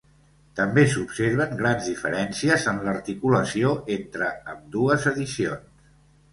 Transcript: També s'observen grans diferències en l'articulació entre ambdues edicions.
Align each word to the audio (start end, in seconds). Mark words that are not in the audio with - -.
També 0.59 0.85
s'observen 0.93 1.53
grans 1.59 1.91
diferències 1.91 2.67
en 2.73 2.81
l'articulació 2.89 3.77
entre 3.99 4.33
ambdues 4.57 5.09
edicions. 5.17 5.89